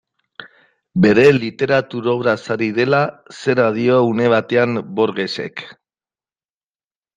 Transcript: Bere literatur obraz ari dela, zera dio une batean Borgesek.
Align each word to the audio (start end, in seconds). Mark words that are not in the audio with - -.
Bere 1.05 1.25
literatur 1.35 2.07
obraz 2.13 2.35
ari 2.57 2.71
dela, 2.79 3.03
zera 3.41 3.69
dio 3.77 4.01
une 4.15 4.33
batean 4.35 4.83
Borgesek. 5.03 5.67